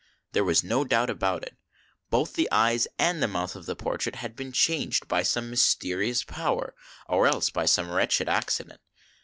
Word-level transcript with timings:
There 0.31 0.43
was 0.43 0.63
no 0.63 0.83
doubt 0.83 1.11
about 1.11 1.43
it. 1.43 1.55
Both 2.09 2.33
the 2.33 2.49
eyes 2.51 2.87
and 2.97 3.19
mouth 3.31 3.55
of 3.55 3.67
the 3.67 3.75
portrait 3.75 4.15
had 4.15 4.35
been 4.35 4.51
changed 4.51 5.07
by 5.07 5.21
some 5.21 5.51
mysterious 5.51 6.23
power 6.23 6.73
or 7.07 7.27
else 7.27 7.51
by 7.51 7.67
some 7.67 7.87
wretched 7.91 8.27
accident. 8.27 8.81